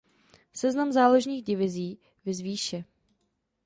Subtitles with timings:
[0.53, 2.83] Seznam záložních divizí viz výše.